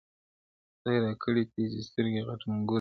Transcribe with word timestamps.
خدای 0.75 0.97
راکړي 1.05 1.43
تېزي 1.53 1.79
سترگي 1.87 2.21
غټ 2.27 2.41
منگول 2.47 2.67
دئ- 2.67 2.69